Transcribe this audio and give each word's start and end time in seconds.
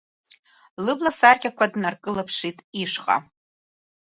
Лыбласаркьақәа 0.85 1.65
днаркылыԥшит 1.73 2.57
ишҟа. 2.83 3.17